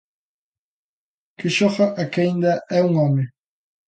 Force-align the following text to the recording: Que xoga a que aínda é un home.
Que 1.37 1.47
xoga 1.57 1.87
a 2.01 2.03
que 2.11 2.19
aínda 2.23 2.53
é 2.77 2.79
un 2.87 2.93
home. 3.03 3.23